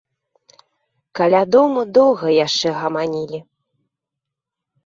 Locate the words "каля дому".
1.19-1.81